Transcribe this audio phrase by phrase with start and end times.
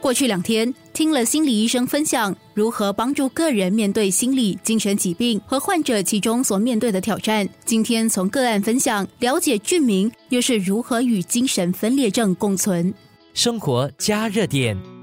[0.00, 7.46] 过去两天，听了心理医生分享如何帮助个人面对心理、精神疾病和患者其中所面对的挑战。
[7.64, 12.94] 今天从个案分享了解俊明又是如何与精神分裂症共存。
[13.34, 14.97] 生活加热点。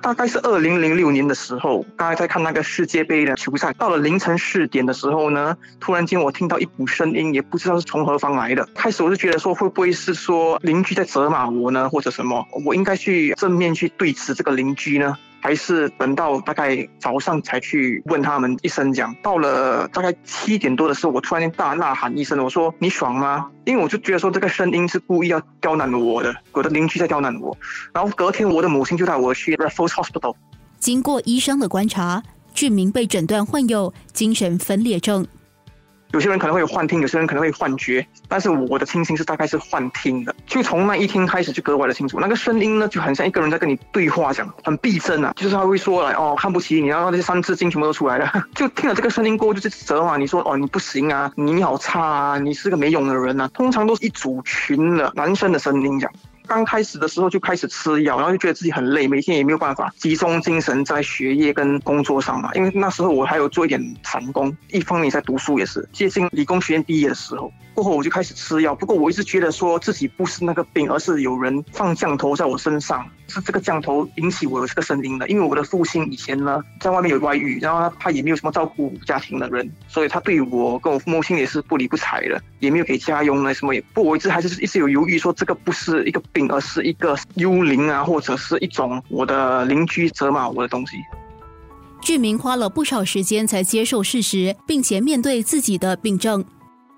[0.00, 8.66] 大概是二零零六年的时候，刚才在看那个世界杯的球赛，到了凌晨四点的时候呢，突然间我听到一股声音，也不知道是从何方来的。
[8.74, 12.46] 开始我就觉得说，会不会是说邻居在责骂我呢，或者什么？
[12.64, 15.16] 我应该去正面去对峙这个邻居呢？
[15.40, 23.50] 还是等到大概早上才去问他们一声，讲到了大概七点多的时候，我突然间大呐喊一声，我说你爽吗？
[23.64, 27.56] 因为我就觉得说这个声音是故意要刁难我的，我的邻居在刁难我。
[27.92, 30.34] 然后隔天我的母亲就带我去 Raffles Hospital，
[30.78, 32.22] 经过医生的观察，
[32.54, 35.26] 俊明被诊断患有精神分裂症。
[36.12, 42.18] 有些人可能会有幻听，有些人可能会幻觉，但是我的听清是大概是幻听的，就从那一天开始就格外的清楚。
[42.20, 48.30] 那个声音呢，就很像一个人在跟你对话，讲很逼真啊，就是他会说来哦，看不起你，然后那些三字经全部都出来了。
[48.54, 53.48] 就听了这个声音过后，就是责骂你说哦，你不行啊，你好差啊，你是个没用的人啊。
[53.52, 56.10] 通常都是一组群的男生的声音讲。
[56.48, 62.50] 刚开始的时候就开始吃药，然后就觉得自己很累，每天也没有办法集中精神在学业跟工作上嘛。
[62.54, 65.86] 因为那时候我还有做一点散工，一方面在读书也是。
[65.92, 68.74] 接近理工学院毕业的时候，过后我就开始吃药。
[68.74, 75.28] 不过我一直觉得说自己不是那个病，而是有人放降头在我身上，是这个降头引起我的这个声音的。
[75.28, 83.72] 因为我的父亲以前呢在外面有外遇，然后他他也没有什么照顾家庭的人，所以他对我跟我父母亲也是不理不睬的，也没有给家用啊什么。
[83.74, 86.48] 也不，我一直还是一直有犹豫说这个不是一个病。
[86.48, 90.96] 而是一个幽灵啊，或者是一种我的邻居责骂我的东西。
[92.00, 96.42] 俊明花了不少时间才接受事实，并且面对自己的病症。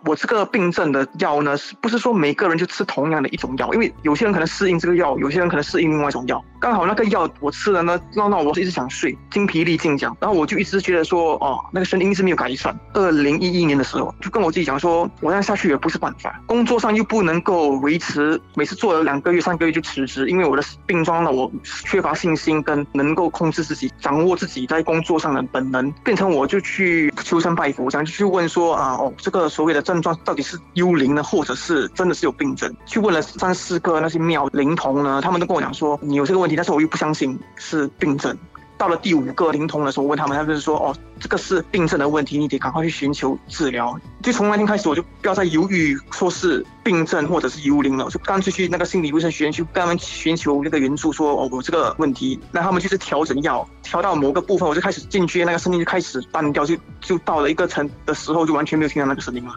[0.05, 3.73] 我这个病症的药呢，是不是说每个人就吃同样的一种药？
[3.75, 6.42] 因为有些人可能适应这个药，有些人可能适应另外一种药。
[6.59, 10.17] 刚好那个药我吃了呢，让让我是一直想睡，精疲力尽讲。
[10.20, 12.79] 然后我就一直觉得说，哦，那个声音是没有改善。
[12.92, 29.83] 二零一一年的时候，就跟我自己讲说，我这样下去也不是办法，工作上又不能够维持，每次做了两个月、三个月就辞职，因为我的病状让我缺乏信心跟能够控制自己、掌握自己在工作上的本能，变成我就去求神拜佛，想去问说啊，哦，这个所谓的。
[29.92, 32.73] 症状到底是幽灵呢，或者是真的是有病症？
[32.86, 38.36] 去问了三四个那些庙灵童呢，他们都跟我讲说你有这个问题，但是我又不相信是病症。
[38.79, 43.95] 到了第五个灵童的时候，我问他们，他们是说哦，这个是病症的问题，你得赶快去寻求治疗。
[44.23, 59.55] 就从那天开始，我就不要再犹豫说是病症或者是幽灵了，我就干脆去那个心理卫生学院去跟他们寻求那个援助，说哦，我这个问题，那他们就是调整药，调到某个部分，我就开始进去，那个声音就开始单调，就就到了一个层的时候，就完全没有听到那个声音了。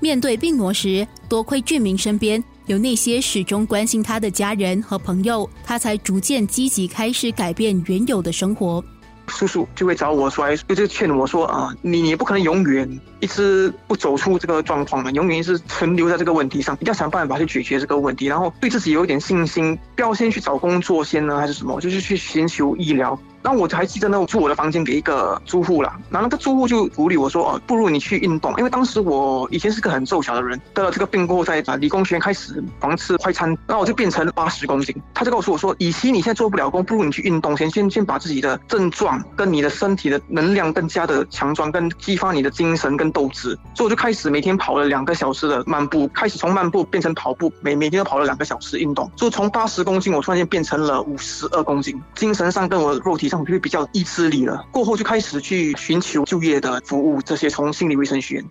[0.00, 8.82] 面对病魔时，多亏俊明身边有那些始终关心他的家人和朋友，他才逐渐积极开始改变原有的生活。
[9.28, 34.94] 叔叔就会找我出来，就劝我说：“啊，你也不可能永远一直不走出这个状况嘛，永远是存留在这个问题上，一定要想办法去解决这个问题，然后对自己有一点信心，不要先去找工作先呢，还是什么，就是去寻求医疗。”那我还记得呢，我住我的房间给一个租户了，然后那个租户就鼓励我说：“哦，不如你去运动，因为当时我以前是个很瘦小的人，得了这个病过后，在啊理工学院开始狂吃快餐，然后我就变成八十公斤。
[35.14, 43.58] 他就告诉我说：，与其你现在做不了工，不如你去运动，先先先把自己的症状跟你的身体的能量更加的强壮，跟激发你的精神跟斗志。
[43.74, 49.10] 所以我就开始每天跑了两个小时的漫步，开始从漫步变成跑步，每每天都跑了两个小时运动。
[49.16, 53.29] 就从八十公斤，我突然间变成了五十二公斤，精神上跟我肉体。
[53.30, 58.44] 上就会比较意志力了，过后就开始去寻求就业的服务，这些从心理卫生学院。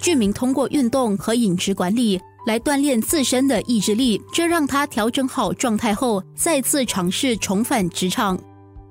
[0.00, 8.38] 俊明通过运动和饮食管理来锻炼自身的意志力，这让他调整好状态后，再次尝试重返职场。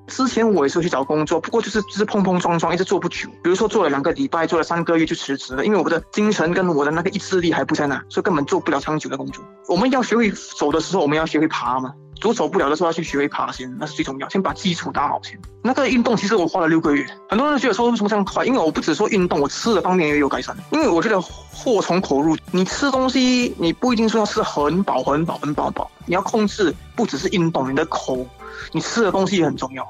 [0.08, 3.30] 之前我也是去找工作，不过就是就是碰碰撞撞，一直做不久。
[3.42, 9.42] 比如说做了两个礼拜，做了三个月就辞职了，因为我的精神跟我的那个意志力还不在那，所以根本做不了长久的工作。
[9.70, 11.94] 我们要学会走的时候，我们要学会爬嘛。
[12.22, 14.30] 左走不了的时候，要去学会爬先，那是最重要。
[14.30, 15.38] 先把基础打好先。
[15.64, 18.46] 那个运动其实我花了六个月，很多人觉得说为什么这样快？
[18.46, 20.56] 因为我不只说运动，我吃的方面也有改善。
[20.72, 28.26] 因为我觉得祸从口入，你吃东西你不一定说要吃很饱很饱很饱饱，你要控制，不只是运动，你的口，
[28.72, 29.84] 你吃的东西也很重要。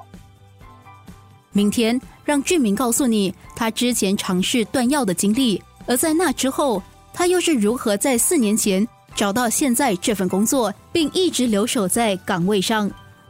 [1.52, 6.82] 明天让俊明告诉你他之前尝试断药的经历，而在那之后，
[7.14, 8.88] 他又是如何在四年前。
[9.16, 12.90] 找到现在这份工作，并一直留守在岗位上。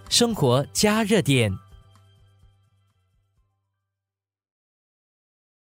[0.09, 1.51] 生活加热点。